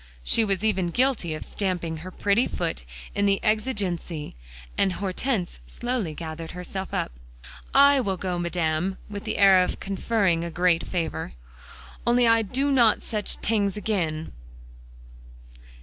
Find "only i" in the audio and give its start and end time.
12.07-12.41